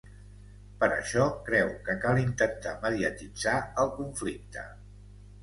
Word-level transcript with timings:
Per 0.83 0.87
això, 0.93 1.27
creu 1.49 1.69
que 1.89 1.97
cal 2.07 2.21
intentar 2.23 2.73
‘mediatitzar’ 2.87 3.55
el 3.85 3.93
conflicte. 4.01 4.67